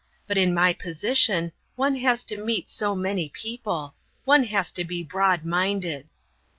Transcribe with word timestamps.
But 0.25 0.35
in 0.39 0.51
my 0.51 0.73
position 0.73 1.51
one 1.75 1.93
has 1.97 2.23
to 2.23 2.43
meet 2.43 2.71
so 2.71 2.95
many 2.95 3.29
people. 3.29 3.93
One 4.25 4.45
has 4.45 4.71
to 4.71 4.83
be 4.83 5.03
broadminded." 5.05 6.07